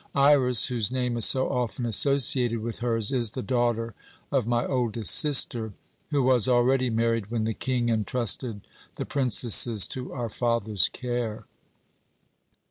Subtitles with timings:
[0.15, 3.93] Iras, whose name is so often associated with hers, is the daughter
[4.31, 5.73] of my oldest sister,
[6.09, 8.61] who was already married when the King entrusted
[8.95, 11.45] the princesses to our father's care.